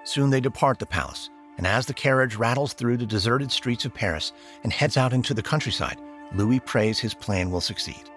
Soon 0.05 0.29
they 0.29 0.39
depart 0.39 0.79
the 0.79 0.85
palace, 0.85 1.29
and 1.57 1.67
as 1.67 1.85
the 1.85 1.93
carriage 1.93 2.37
rattles 2.37 2.71
through 2.71 2.95
the 2.95 3.05
deserted 3.05 3.51
streets 3.51 3.83
of 3.83 3.93
Paris 3.93 4.31
and 4.63 4.71
heads 4.71 4.95
out 4.95 5.11
into 5.11 5.33
the 5.33 5.43
countryside, 5.43 5.97
Louis 6.33 6.61
prays 6.61 6.97
his 6.99 7.13
plan 7.13 7.51
will 7.51 7.59
succeed. 7.59 8.09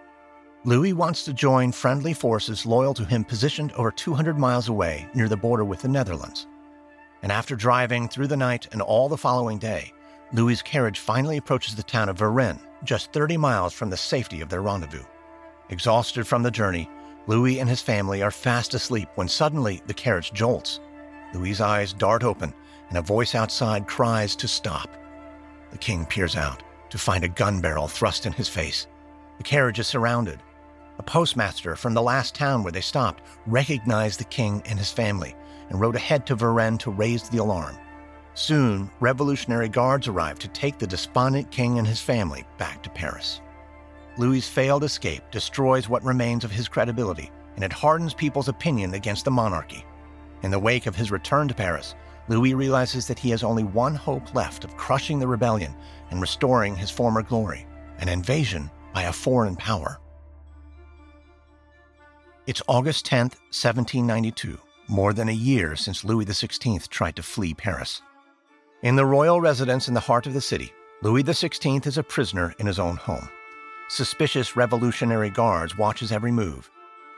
Louis 0.64 0.92
wants 0.92 1.24
to 1.24 1.32
join 1.32 1.72
friendly 1.72 2.14
forces 2.14 2.64
loyal 2.64 2.94
to 2.94 3.04
him 3.04 3.24
positioned 3.24 3.72
over 3.72 3.90
200 3.90 4.38
miles 4.38 4.68
away 4.68 5.08
near 5.14 5.28
the 5.28 5.36
border 5.36 5.64
with 5.64 5.82
the 5.82 5.88
Netherlands. 5.88 6.46
And 7.24 7.32
after 7.32 7.56
driving 7.56 8.08
through 8.08 8.28
the 8.28 8.36
night 8.36 8.68
and 8.70 8.80
all 8.80 9.08
the 9.08 9.16
following 9.16 9.58
day, 9.58 9.92
Louis's 10.32 10.62
carriage 10.62 11.00
finally 11.00 11.38
approaches 11.38 11.74
the 11.74 11.82
town 11.82 12.08
of 12.08 12.18
Varennes, 12.18 12.60
just 12.84 13.12
30 13.12 13.38
miles 13.38 13.72
from 13.72 13.90
the 13.90 13.96
safety 13.96 14.40
of 14.40 14.48
their 14.48 14.62
rendezvous. 14.62 15.02
Exhausted 15.72 16.26
from 16.26 16.42
the 16.42 16.50
journey, 16.50 16.86
Louis 17.26 17.58
and 17.58 17.66
his 17.66 17.80
family 17.80 18.22
are 18.22 18.30
fast 18.30 18.74
asleep 18.74 19.08
when 19.14 19.26
suddenly 19.26 19.80
the 19.86 19.94
carriage 19.94 20.30
jolts. 20.34 20.80
Louis's 21.32 21.62
eyes 21.62 21.94
dart 21.94 22.22
open, 22.22 22.52
and 22.90 22.98
a 22.98 23.02
voice 23.02 23.34
outside 23.34 23.86
cries 23.86 24.36
to 24.36 24.46
stop. 24.46 24.90
The 25.70 25.78
king 25.78 26.04
peers 26.04 26.36
out 26.36 26.62
to 26.90 26.98
find 26.98 27.24
a 27.24 27.28
gun 27.28 27.62
barrel 27.62 27.88
thrust 27.88 28.26
in 28.26 28.34
his 28.34 28.50
face. 28.50 28.86
The 29.38 29.44
carriage 29.44 29.78
is 29.78 29.86
surrounded. 29.86 30.42
A 30.98 31.02
postmaster 31.02 31.74
from 31.74 31.94
the 31.94 32.02
last 32.02 32.34
town 32.34 32.62
where 32.62 32.72
they 32.72 32.82
stopped 32.82 33.22
recognized 33.46 34.20
the 34.20 34.24
king 34.24 34.62
and 34.66 34.78
his 34.78 34.92
family 34.92 35.34
and 35.70 35.80
rode 35.80 35.96
ahead 35.96 36.26
to 36.26 36.36
Varennes 36.36 36.80
to 36.80 36.90
raise 36.90 37.30
the 37.30 37.38
alarm. 37.38 37.78
Soon, 38.34 38.90
revolutionary 39.00 39.70
guards 39.70 40.06
arrive 40.06 40.38
to 40.40 40.48
take 40.48 40.78
the 40.78 40.86
despondent 40.86 41.50
king 41.50 41.78
and 41.78 41.88
his 41.88 42.02
family 42.02 42.44
back 42.58 42.82
to 42.82 42.90
Paris. 42.90 43.40
Louis' 44.18 44.46
failed 44.46 44.84
escape 44.84 45.22
destroys 45.30 45.88
what 45.88 46.04
remains 46.04 46.44
of 46.44 46.50
his 46.50 46.68
credibility, 46.68 47.30
and 47.54 47.64
it 47.64 47.72
hardens 47.72 48.12
people's 48.12 48.48
opinion 48.48 48.94
against 48.94 49.24
the 49.24 49.30
monarchy. 49.30 49.84
In 50.42 50.50
the 50.50 50.58
wake 50.58 50.86
of 50.86 50.96
his 50.96 51.10
return 51.10 51.48
to 51.48 51.54
Paris, 51.54 51.94
Louis 52.28 52.54
realizes 52.54 53.06
that 53.06 53.18
he 53.18 53.30
has 53.30 53.42
only 53.42 53.64
one 53.64 53.94
hope 53.94 54.34
left 54.34 54.64
of 54.64 54.76
crushing 54.76 55.18
the 55.18 55.26
rebellion 55.26 55.74
and 56.10 56.20
restoring 56.20 56.76
his 56.76 56.90
former 56.90 57.22
glory 57.22 57.66
an 57.98 58.08
invasion 58.08 58.68
by 58.92 59.02
a 59.02 59.12
foreign 59.12 59.54
power. 59.54 60.00
It's 62.46 62.62
August 62.66 63.04
10, 63.06 63.26
1792, 63.26 64.58
more 64.88 65.12
than 65.12 65.28
a 65.28 65.32
year 65.32 65.76
since 65.76 66.04
Louis 66.04 66.24
XVI 66.24 66.88
tried 66.88 67.14
to 67.16 67.22
flee 67.22 67.54
Paris. 67.54 68.02
In 68.82 68.96
the 68.96 69.06
royal 69.06 69.40
residence 69.40 69.86
in 69.86 69.94
the 69.94 70.00
heart 70.00 70.26
of 70.26 70.34
the 70.34 70.40
city, 70.40 70.72
Louis 71.02 71.22
XVI 71.22 71.86
is 71.86 71.98
a 71.98 72.02
prisoner 72.02 72.52
in 72.58 72.66
his 72.66 72.80
own 72.80 72.96
home. 72.96 73.28
Suspicious 73.94 74.56
Revolutionary 74.56 75.28
Guards 75.28 75.76
watch 75.76 76.00
his 76.00 76.12
every 76.12 76.32
move. 76.32 76.70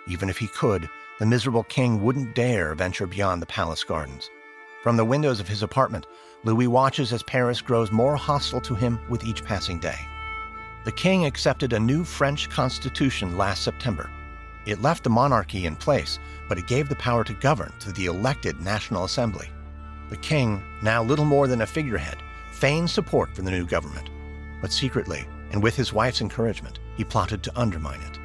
Even 0.08 0.28
if 0.28 0.36
he 0.36 0.48
could, 0.48 0.90
the 1.20 1.24
miserable 1.24 1.62
king 1.62 2.02
wouldn't 2.02 2.34
dare 2.34 2.74
venture 2.74 3.06
beyond 3.06 3.40
the 3.40 3.46
palace 3.46 3.84
gardens. 3.84 4.28
From 4.82 4.96
the 4.96 5.04
windows 5.04 5.38
of 5.38 5.46
his 5.46 5.62
apartment, 5.62 6.04
Louis 6.42 6.66
watches 6.66 7.12
as 7.12 7.22
Paris 7.22 7.60
grows 7.60 7.92
more 7.92 8.16
hostile 8.16 8.60
to 8.62 8.74
him 8.74 8.98
with 9.08 9.22
each 9.22 9.44
passing 9.44 9.78
day. 9.78 10.00
The 10.84 10.90
king 10.90 11.26
accepted 11.26 11.72
a 11.72 11.78
new 11.78 12.02
French 12.02 12.50
constitution 12.50 13.38
last 13.38 13.62
September. 13.62 14.10
It 14.66 14.82
left 14.82 15.04
the 15.04 15.10
monarchy 15.10 15.66
in 15.66 15.76
place, 15.76 16.18
but 16.48 16.58
it 16.58 16.66
gave 16.66 16.88
the 16.88 16.96
power 16.96 17.22
to 17.22 17.34
govern 17.34 17.72
to 17.78 17.92
the 17.92 18.06
elected 18.06 18.60
National 18.60 19.04
Assembly. 19.04 19.48
The 20.10 20.16
king, 20.16 20.60
now 20.82 21.04
little 21.04 21.24
more 21.24 21.46
than 21.46 21.62
a 21.62 21.66
figurehead, 21.68 22.18
feigned 22.50 22.90
support 22.90 23.32
for 23.32 23.42
the 23.42 23.52
new 23.52 23.64
government. 23.64 24.10
But 24.60 24.72
secretly, 24.72 25.28
and 25.50 25.62
with 25.62 25.76
his 25.76 25.92
wife's 25.92 26.20
encouragement, 26.20 26.78
he 26.96 27.04
plotted 27.04 27.42
to 27.42 27.58
undermine 27.58 28.00
it. 28.00 28.18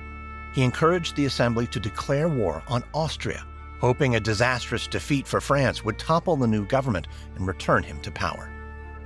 He 0.54 0.64
encouraged 0.64 1.16
the 1.16 1.26
assembly 1.26 1.68
to 1.68 1.80
declare 1.80 2.28
war 2.28 2.64
on 2.68 2.84
Austria, 2.94 3.46
hoping 3.80 4.16
a 4.16 4.20
disastrous 4.20 4.88
defeat 4.88 5.28
for 5.28 5.40
France 5.40 5.86
would 5.86 6.00
topple 6.00 6.36
the 6.36 6.48
new 6.48 6.66
government 6.66 7.08
and 7.36 7.48
return 7.48 7.84
him 7.84 8.00
to 8.02 8.12
power. 8.12 8.52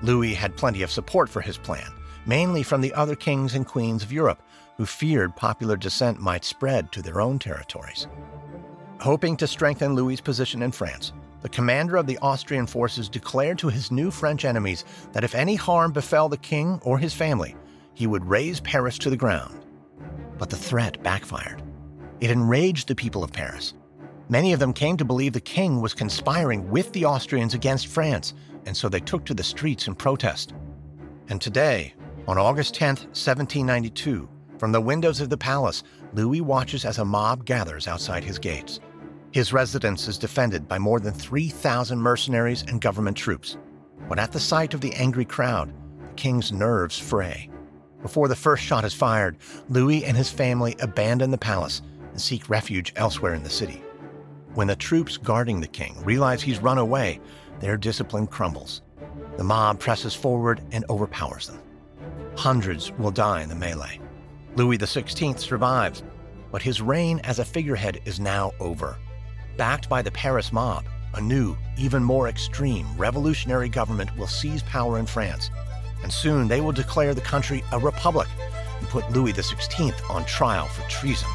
Louis 0.01 0.33
had 0.33 0.57
plenty 0.57 0.81
of 0.81 0.91
support 0.91 1.29
for 1.29 1.41
his 1.41 1.57
plan, 1.57 1.91
mainly 2.25 2.63
from 2.63 2.81
the 2.81 2.93
other 2.93 3.15
kings 3.15 3.55
and 3.55 3.65
queens 3.65 4.03
of 4.03 4.11
Europe, 4.11 4.41
who 4.77 4.85
feared 4.85 5.35
popular 5.35 5.77
dissent 5.77 6.19
might 6.19 6.43
spread 6.43 6.91
to 6.91 7.01
their 7.01 7.21
own 7.21 7.39
territories. 7.39 8.07
Hoping 8.99 9.37
to 9.37 9.47
strengthen 9.47 9.95
Louis's 9.95 10.21
position 10.21 10.63
in 10.63 10.71
France, 10.71 11.13
the 11.41 11.49
commander 11.49 11.97
of 11.97 12.07
the 12.07 12.17
Austrian 12.19 12.65
forces 12.65 13.09
declared 13.09 13.59
to 13.59 13.67
his 13.67 13.91
new 13.91 14.09
French 14.09 14.45
enemies 14.45 14.85
that 15.11 15.25
if 15.25 15.35
any 15.35 15.55
harm 15.55 15.91
befell 15.91 16.29
the 16.29 16.37
king 16.37 16.79
or 16.83 16.97
his 16.97 17.13
family, 17.13 17.55
he 17.93 18.07
would 18.07 18.25
raze 18.25 18.59
Paris 18.59 18.97
to 18.99 19.09
the 19.09 19.17
ground. 19.17 19.65
But 20.37 20.49
the 20.49 20.55
threat 20.55 21.01
backfired. 21.03 21.61
It 22.19 22.31
enraged 22.31 22.87
the 22.87 22.95
people 22.95 23.23
of 23.23 23.31
Paris. 23.31 23.73
Many 24.29 24.53
of 24.53 24.59
them 24.59 24.73
came 24.73 24.97
to 24.97 25.05
believe 25.05 25.33
the 25.33 25.41
king 25.41 25.81
was 25.81 25.93
conspiring 25.93 26.69
with 26.69 26.91
the 26.93 27.05
Austrians 27.05 27.53
against 27.53 27.87
France, 27.87 28.33
and 28.65 28.75
so 28.75 28.89
they 28.89 28.99
took 28.99 29.25
to 29.25 29.33
the 29.33 29.43
streets 29.43 29.87
in 29.87 29.95
protest. 29.95 30.53
And 31.29 31.41
today, 31.41 31.93
on 32.27 32.37
August 32.37 32.73
10, 32.75 32.95
1792, 32.95 34.29
from 34.57 34.71
the 34.71 34.81
windows 34.81 35.19
of 35.19 35.29
the 35.29 35.37
palace, 35.37 35.83
Louis 36.13 36.41
watches 36.41 36.85
as 36.85 36.97
a 36.97 37.05
mob 37.05 37.45
gathers 37.45 37.87
outside 37.87 38.23
his 38.23 38.39
gates. 38.39 38.79
His 39.31 39.51
residence 39.51 40.07
is 40.07 40.17
defended 40.17 40.67
by 40.67 40.79
more 40.79 40.99
than 40.99 41.13
3,000 41.13 41.99
mercenaries 41.99 42.63
and 42.67 42.79
government 42.79 43.17
troops. 43.17 43.57
But 44.07 44.19
at 44.19 44.31
the 44.31 44.39
sight 44.39 44.73
of 44.73 44.81
the 44.81 44.93
angry 44.93 45.25
crowd, 45.25 45.73
the 46.07 46.13
king's 46.13 46.51
nerves 46.51 46.97
fray. 46.97 47.49
Before 48.03 48.27
the 48.27 48.35
first 48.35 48.61
shot 48.61 48.83
is 48.83 48.93
fired, 48.93 49.37
Louis 49.69 50.03
and 50.03 50.15
his 50.15 50.29
family 50.29 50.75
abandon 50.81 51.31
the 51.31 51.37
palace 51.37 51.81
and 52.11 52.21
seek 52.21 52.49
refuge 52.49 52.91
elsewhere 52.97 53.33
in 53.33 53.43
the 53.43 53.49
city. 53.49 53.81
When 54.55 54.67
the 54.67 54.75
troops 54.75 55.15
guarding 55.15 55.61
the 55.61 55.67
king 55.67 55.95
realize 56.03 56.41
he's 56.41 56.59
run 56.59 56.77
away, 56.77 57.21
their 57.61 57.77
discipline 57.77 58.27
crumbles. 58.27 58.81
The 59.37 59.43
mob 59.45 59.79
presses 59.79 60.13
forward 60.13 60.61
and 60.73 60.83
overpowers 60.89 61.47
them. 61.47 61.59
Hundreds 62.35 62.91
will 62.91 63.09
die 63.09 63.41
in 63.41 63.47
the 63.47 63.55
melee. 63.55 64.01
Louis 64.57 64.77
XVI 64.77 65.39
survives, 65.39 66.03
but 66.51 66.61
his 66.61 66.81
reign 66.81 67.21
as 67.23 67.39
a 67.39 67.45
figurehead 67.45 68.01
is 68.03 68.19
now 68.19 68.51
over. 68.59 68.97
Backed 69.55 69.87
by 69.87 70.01
the 70.01 70.11
Paris 70.11 70.51
mob, 70.51 70.85
a 71.13 71.21
new, 71.21 71.55
even 71.77 72.03
more 72.03 72.27
extreme 72.27 72.85
revolutionary 72.97 73.69
government 73.69 74.15
will 74.17 74.27
seize 74.27 74.61
power 74.63 74.99
in 74.99 75.05
France 75.05 75.49
and 76.03 76.13
soon 76.13 76.47
they 76.47 76.61
will 76.61 76.71
declare 76.71 77.13
the 77.13 77.21
country 77.21 77.63
a 77.71 77.79
republic 77.79 78.27
and 78.79 78.87
put 78.89 79.09
Louis 79.11 79.33
XVI 79.33 79.93
on 80.09 80.25
trial 80.25 80.67
for 80.67 80.87
treason. 80.89 81.29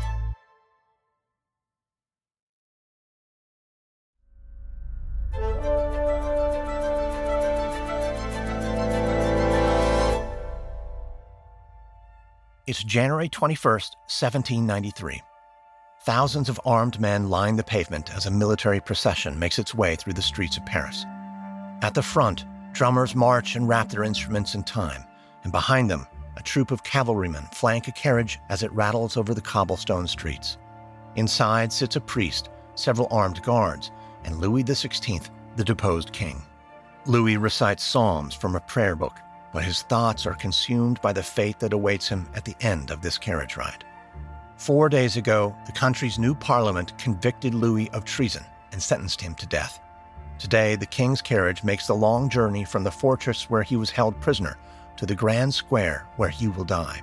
It's 12.69 12.85
January 12.85 13.31
21st, 13.31 13.97
1793. 14.11 15.23
Thousands 16.03 16.51
of 16.51 16.61
armed 16.67 17.01
men 17.01 17.31
line 17.31 17.57
the 17.57 17.65
pavement 17.65 18.15
as 18.15 18.27
a 18.27 18.31
military 18.31 18.79
procession 18.79 19.39
makes 19.39 19.59
its 19.59 19.75
way 19.75 19.97
through 19.97 20.13
the 20.13 20.21
streets 20.21 20.59
of 20.59 20.67
Paris. 20.67 21.07
At 21.81 21.95
the 21.95 22.03
front, 22.03 22.45
drummers 22.79 23.17
march 23.17 23.57
and 23.57 23.67
rap 23.67 23.89
their 23.89 24.05
instruments 24.05 24.55
in 24.55 24.63
time, 24.63 25.03
and 25.43 25.51
behind 25.51 25.91
them, 25.91 26.07
a 26.37 26.43
troop 26.43 26.71
of 26.71 26.85
cavalrymen 26.85 27.43
flank 27.51 27.89
a 27.89 27.91
carriage 27.91 28.39
as 28.51 28.63
it 28.63 28.73
rattles 28.73 29.17
over 29.17 29.35
the 29.35 29.41
cobblestone 29.41 30.07
streets. 30.07 30.59
Inside 31.17 31.73
sits 31.73 31.97
a 31.97 32.01
priest, 32.01 32.51
several 32.77 33.09
armed 33.11 33.43
guards, 33.43 33.91
and 34.23 34.39
Louis 34.39 34.63
XVI, 34.63 35.29
the 35.57 35.65
deposed 35.65 36.13
king. 36.13 36.41
Louis 37.05 37.37
recites 37.37 37.83
psalms 37.83 38.33
from 38.33 38.55
a 38.55 38.61
prayer 38.61 38.95
book, 38.95 39.19
but 39.53 39.65
his 39.65 39.83
thoughts 39.83 40.25
are 40.25 40.35
consumed 40.35 41.01
by 41.01 41.13
the 41.13 41.21
fate 41.21 41.59
that 41.59 41.73
awaits 41.73 42.07
him 42.07 42.29
at 42.37 42.45
the 42.45 42.55
end 42.61 42.93
of 42.93 43.03
this 43.03 43.19
carriage 43.19 43.57
ride. 43.57 43.85
Four 44.57 44.89
days 44.89 45.17
ago, 45.17 45.53
the 45.67 45.73
country's 45.73 46.17
new 46.17 46.33
parliament 46.33 46.97
convicted 46.97 47.55
Louis 47.55 47.91
of 47.91 48.05
treason 48.05 48.45
and 48.71 48.81
sentenced 48.81 49.21
him 49.21 49.35
to 49.35 49.47
death. 49.47 49.81
Today, 50.39 50.77
the 50.77 50.87
king's 50.87 51.21
carriage 51.21 51.65
makes 51.65 51.89
the 51.89 51.95
long 51.95 52.29
journey 52.29 52.65
from 52.65 52.85
the 52.85 52.91
fortress 52.91 53.51
where 53.51 53.65
he 53.65 53.77
was 53.77 53.91
held 53.91 54.21
prisoner 54.21 54.57
to 54.97 55.05
the 55.05 55.15
grand 55.15 55.53
square 55.53 56.07
where 56.17 56.29
he 56.29 56.47
will 56.49 56.65
die. 56.65 57.03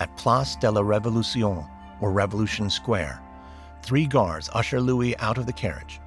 At 0.00 0.16
Place 0.16 0.56
de 0.56 0.70
la 0.70 0.82
Révolution, 0.82 1.68
or 2.00 2.10
Revolution 2.10 2.68
Square, 2.68 3.22
three 3.82 4.06
guards 4.06 4.50
usher 4.52 4.80
Louis 4.80 5.16
out 5.18 5.38
of 5.38 5.46
the 5.46 5.52
carriage. 5.52 6.00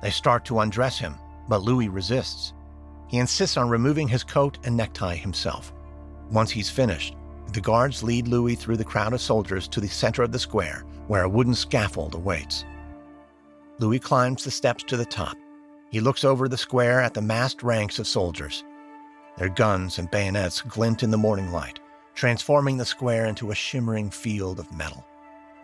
They 0.00 0.10
start 0.10 0.44
to 0.46 0.58
undress 0.58 0.98
him, 0.98 1.18
but 1.48 1.62
Louis 1.62 1.88
resists. 1.88 2.52
He 3.08 3.18
insists 3.18 3.56
on 3.56 3.68
removing 3.68 4.08
his 4.08 4.24
coat 4.24 4.58
and 4.64 4.76
necktie 4.76 5.16
himself. 5.16 5.72
Once 6.30 6.50
he's 6.50 6.70
finished, 6.70 7.14
the 7.52 7.60
guards 7.60 8.02
lead 8.02 8.26
Louis 8.26 8.54
through 8.54 8.76
the 8.76 8.84
crowd 8.84 9.12
of 9.12 9.20
soldiers 9.20 9.68
to 9.68 9.80
the 9.80 9.88
center 9.88 10.22
of 10.22 10.32
the 10.32 10.38
square, 10.38 10.84
where 11.06 11.22
a 11.22 11.28
wooden 11.28 11.54
scaffold 11.54 12.14
awaits. 12.14 12.64
Louis 13.78 13.98
climbs 13.98 14.44
the 14.44 14.50
steps 14.50 14.82
to 14.84 14.96
the 14.96 15.04
top. 15.04 15.36
He 15.92 16.00
looks 16.00 16.24
over 16.24 16.48
the 16.48 16.56
square 16.56 17.02
at 17.02 17.12
the 17.12 17.20
massed 17.20 17.62
ranks 17.62 17.98
of 17.98 18.06
soldiers. 18.06 18.64
Their 19.36 19.50
guns 19.50 19.98
and 19.98 20.10
bayonets 20.10 20.62
glint 20.62 21.02
in 21.02 21.10
the 21.10 21.18
morning 21.18 21.52
light, 21.52 21.80
transforming 22.14 22.78
the 22.78 22.86
square 22.86 23.26
into 23.26 23.50
a 23.50 23.54
shimmering 23.54 24.08
field 24.08 24.58
of 24.58 24.72
metal. 24.72 25.04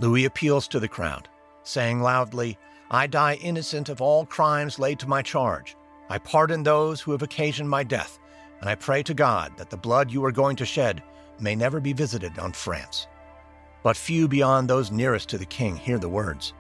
Louis 0.01 0.27
appeals 0.27 0.69
to 0.69 0.81
the 0.81 0.87
crowd, 0.87 1.31
saying 1.63 2.03
loudly, 2.03 2.59
I 2.91 3.07
die 3.07 3.37
innocent 3.37 3.89
of 3.89 4.03
all 4.03 4.27
crimes 4.27 4.79
laid 4.79 4.99
to 4.99 5.09
my 5.09 5.23
charge. 5.23 5.77
I 6.11 6.19
pardon 6.19 6.63
those 6.63 7.01
who 7.01 7.13
have 7.13 7.23
occasioned 7.23 7.71
my 7.71 7.83
death, 7.83 8.19
and 8.61 8.69
I 8.69 8.75
pray 8.75 9.03
to 9.05 9.15
God 9.15 9.57
that 9.57 9.71
the 9.71 9.79
blood 9.79 10.11
you 10.11 10.23
are 10.27 10.33
going 10.33 10.57
to 10.57 10.67
shed 10.67 11.03
may 11.41 11.55
never 11.55 11.81
be 11.81 11.95
visited 11.95 12.39
on 12.39 12.53
France. 12.53 13.07
But 13.83 13.97
few 13.97 14.29
beyond 14.29 14.69
those 14.69 14.91
nearest 14.91 15.31
to 15.31 15.39
the 15.39 15.47
king 15.47 15.75
hear 15.75 15.99
the 15.99 16.09
words. 16.11 16.53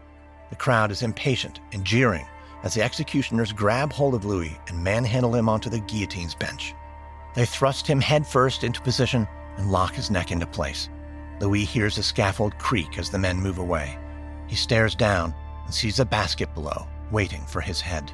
The 0.48 0.56
crowd 0.56 0.90
is 0.90 1.02
impatient 1.02 1.60
and 1.72 1.84
jeering 1.84 2.26
as 2.62 2.74
the 2.74 2.82
executioners 2.82 3.52
grab 3.52 3.92
hold 3.92 4.14
of 4.14 4.24
Louis 4.24 4.58
and 4.68 4.82
manhandle 4.82 5.34
him 5.34 5.48
onto 5.48 5.70
the 5.70 5.80
guillotine's 5.80 6.34
bench. 6.34 6.74
They 7.34 7.44
thrust 7.44 7.86
him 7.86 8.00
headfirst 8.00 8.64
into 8.64 8.80
position 8.80 9.28
and 9.56 9.70
lock 9.70 9.94
his 9.94 10.10
neck 10.10 10.32
into 10.32 10.46
place. 10.46 10.88
Louis 11.40 11.64
hears 11.64 11.96
the 11.96 12.02
scaffold 12.02 12.58
creak 12.58 12.98
as 12.98 13.10
the 13.10 13.18
men 13.18 13.36
move 13.36 13.58
away. 13.58 13.98
He 14.48 14.56
stares 14.56 14.94
down 14.94 15.34
and 15.64 15.74
sees 15.74 16.00
a 16.00 16.04
basket 16.04 16.52
below, 16.54 16.88
waiting 17.12 17.42
for 17.46 17.60
his 17.60 17.80
head. 17.80 18.12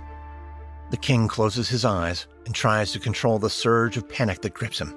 The 0.90 0.96
king 0.96 1.28
closes 1.28 1.68
his 1.68 1.84
eyes 1.84 2.26
and 2.44 2.54
tries 2.54 2.92
to 2.92 3.00
control 3.00 3.38
the 3.38 3.48
surge 3.48 3.96
of 3.96 4.08
panic 4.08 4.42
that 4.42 4.54
grips 4.54 4.78
him. 4.78 4.94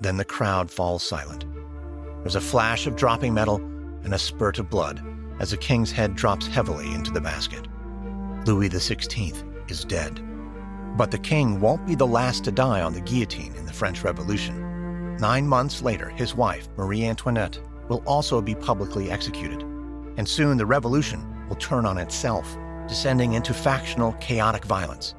Then 0.00 0.16
the 0.16 0.24
crowd 0.24 0.70
falls 0.70 1.06
silent. 1.06 1.44
There's 2.22 2.36
a 2.36 2.40
flash 2.40 2.86
of 2.86 2.96
dropping 2.96 3.34
metal 3.34 3.56
and 4.02 4.12
a 4.14 4.18
spurt 4.18 4.58
of 4.58 4.68
blood 4.68 5.00
as 5.38 5.52
the 5.52 5.56
king's 5.56 5.92
head 5.92 6.16
drops 6.16 6.46
heavily 6.46 6.92
into 6.92 7.10
the 7.10 7.20
basket. 7.20 7.66
Louis 8.46 8.70
XVI 8.70 9.70
is 9.70 9.84
dead. 9.84 10.20
But 10.96 11.10
the 11.10 11.18
king 11.18 11.60
won't 11.60 11.86
be 11.86 11.94
the 11.94 12.06
last 12.06 12.42
to 12.44 12.52
die 12.52 12.80
on 12.80 12.94
the 12.94 13.00
guillotine 13.00 13.54
in 13.54 13.66
the 13.66 13.72
French 13.72 14.02
Revolution. 14.02 15.16
Nine 15.18 15.46
months 15.46 15.82
later, 15.82 16.08
his 16.08 16.34
wife, 16.34 16.68
Marie 16.76 17.04
Antoinette, 17.04 17.58
will 17.88 18.02
also 18.06 18.40
be 18.40 18.54
publicly 18.54 19.10
executed. 19.10 19.62
And 20.16 20.26
soon 20.26 20.56
the 20.56 20.64
revolution 20.64 21.48
will 21.48 21.56
turn 21.56 21.84
on 21.84 21.98
itself, 21.98 22.56
descending 22.88 23.34
into 23.34 23.52
factional, 23.52 24.12
chaotic 24.14 24.64
violence. 24.64 25.14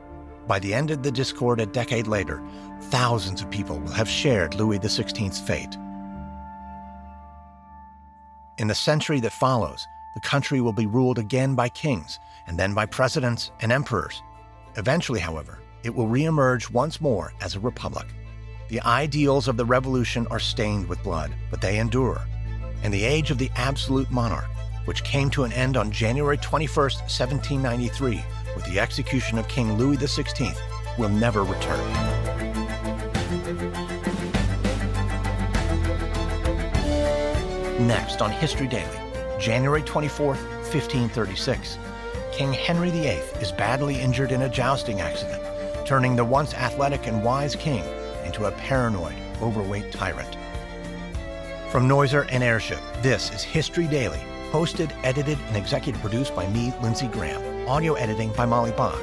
By 0.48 0.58
the 0.58 0.74
end 0.74 0.90
of 0.90 1.04
the 1.04 1.12
discord 1.12 1.62
a 1.62 1.68
decade 1.68 2.08
later, 2.08 2.42
thousands 2.86 3.42
of 3.42 3.52
people 3.52 3.80
will 3.80 3.92
have 3.92 4.10
shared 4.10 4.56
Louis 4.56 4.80
XVI's 4.80 5.40
fate. 5.40 5.78
In 8.58 8.68
the 8.68 8.76
century 8.76 9.20
that 9.20 9.32
follows, 9.32 9.86
the 10.16 10.22
country 10.22 10.60
will 10.60 10.74
be 10.74 10.88
ruled 10.88 11.20
again 11.20 11.56
by 11.56 11.70
kings, 11.70 12.20
and 12.48 12.58
then 12.58 12.74
by 12.74 12.86
presidents 12.86 13.52
and 13.62 13.72
emperors. 13.72 14.22
Eventually, 14.78 15.20
however, 15.20 15.60
it 15.84 15.94
will 15.94 16.08
reemerge 16.08 16.72
once 16.72 17.02
more 17.02 17.34
as 17.42 17.56
a 17.56 17.60
republic. 17.60 18.08
The 18.70 18.82
ideals 18.82 19.48
of 19.48 19.58
the 19.58 19.66
revolution 19.66 20.28
are 20.32 20.40
stained 20.40 20.88
with 20.88 21.04
blood, 21.04 21.34
but 21.50 21.60
they 21.62 21.80
endure. 21.80 22.22
And 22.84 22.94
the 22.94 23.04
age 23.04 23.32
of 23.32 23.38
the 23.38 23.52
absolute 23.56 24.10
monarch, 24.10 24.50
which 24.86 25.04
came 25.04 25.30
to 25.32 25.44
an 25.44 25.52
end 25.54 25.78
on 25.78 25.92
January 25.92 26.38
21, 26.38 26.74
1793, 26.76 28.24
with 28.56 28.66
the 28.66 28.80
execution 28.80 29.38
of 29.38 29.48
King 29.48 29.74
Louis 29.74 29.98
XVI, 29.98 30.56
will 30.98 31.10
never 31.10 31.44
return. 31.44 31.80
Next 37.88 38.22
on 38.22 38.32
History 38.32 38.68
Daily, 38.68 39.00
January 39.40 39.82
24, 39.82 40.28
1536. 40.28 41.78
King 42.42 42.54
Henry 42.54 42.90
VIII 42.90 43.22
is 43.40 43.52
badly 43.52 44.02
injured 44.02 44.32
in 44.32 44.42
a 44.42 44.50
jousting 44.50 45.00
accident, 45.00 45.44
turning 45.86 46.16
the 46.16 46.26
once 46.26 46.56
athletic 46.56 47.06
and 47.06 47.24
wise 47.24 47.56
king 47.56 47.84
into 48.26 48.46
a 48.46 48.52
paranoid, 48.54 49.14
overweight 49.44 49.92
tyrant. 49.92 50.38
From 51.70 51.88
Noiser 51.88 52.28
and 52.32 52.44
Airship, 52.44 52.80
this 53.04 53.32
is 53.32 53.44
History 53.44 53.86
Daily, 53.86 54.18
hosted, 54.50 54.92
edited, 55.04 55.38
and 55.50 55.56
executive 55.56 56.02
produced 56.02 56.36
by 56.36 56.48
me, 56.48 56.74
Lindsay 56.82 57.06
Graham. 57.06 57.70
Audio 57.70 57.94
editing 57.94 58.34
by 58.34 58.48
Molly 58.48 58.72
Bach. 58.72 59.00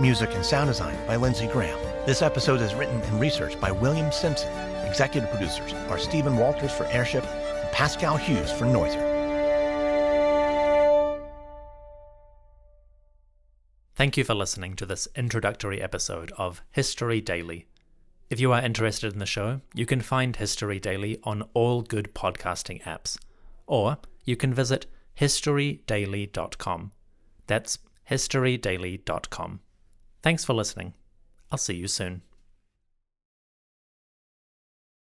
Music 0.00 0.34
and 0.34 0.44
sound 0.44 0.66
design 0.66 0.98
by 1.06 1.14
Lindsay 1.14 1.46
Graham. 1.46 1.78
This 2.06 2.22
episode 2.22 2.60
is 2.60 2.74
written 2.74 3.00
and 3.00 3.20
researched 3.20 3.60
by 3.60 3.70
William 3.70 4.10
Simpson. 4.10 4.50
Executive 4.84 5.30
producers 5.30 5.74
are 5.90 5.98
Stephen 6.00 6.36
Walters 6.36 6.72
for 6.72 6.86
Airship 6.86 7.24
and 7.24 7.70
Pascal 7.70 8.16
Hughes 8.16 8.50
for 8.50 8.64
Noiser. 8.64 9.09
Thank 14.00 14.16
you 14.16 14.24
for 14.24 14.32
listening 14.32 14.76
to 14.76 14.86
this 14.86 15.08
introductory 15.14 15.82
episode 15.82 16.32
of 16.38 16.62
History 16.70 17.20
Daily. 17.20 17.66
If 18.30 18.40
you 18.40 18.50
are 18.50 18.62
interested 18.62 19.12
in 19.12 19.18
the 19.18 19.26
show, 19.26 19.60
you 19.74 19.84
can 19.84 20.00
find 20.00 20.34
History 20.34 20.80
Daily 20.80 21.18
on 21.22 21.42
all 21.52 21.82
good 21.82 22.14
podcasting 22.14 22.82
apps, 22.84 23.18
or 23.66 23.98
you 24.24 24.36
can 24.36 24.54
visit 24.54 24.86
historydaily.com. 25.18 26.92
That's 27.46 27.78
historydaily.com. 28.08 29.60
Thanks 30.22 30.44
for 30.46 30.54
listening. 30.54 30.94
I'll 31.52 31.58
see 31.58 31.74
you 31.74 31.86
soon. 31.86 32.22